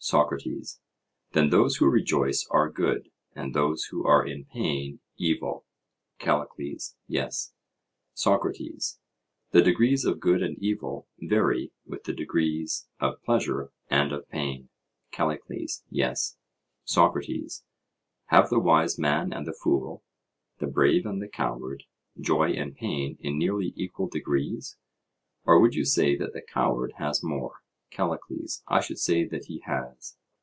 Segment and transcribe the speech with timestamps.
[0.00, 0.80] SOCRATES:
[1.32, 5.66] Then those who rejoice are good, and those who are in pain evil?
[6.20, 7.52] CALLICLES: Yes.
[8.14, 9.00] SOCRATES:
[9.50, 14.68] The degrees of good and evil vary with the degrees of pleasure and of pain?
[15.10, 16.36] CALLICLES: Yes.
[16.84, 17.64] SOCRATES:
[18.26, 20.04] Have the wise man and the fool,
[20.58, 21.84] the brave and the coward,
[22.20, 24.76] joy and pain in nearly equal degrees?
[25.44, 27.62] or would you say that the coward has more?
[27.90, 30.14] CALLICLES: I should say that he has.